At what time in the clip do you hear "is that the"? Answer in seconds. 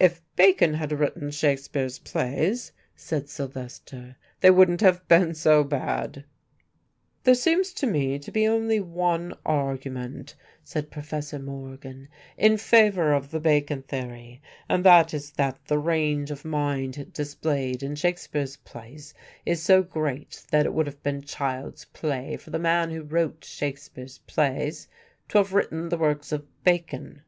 15.14-15.78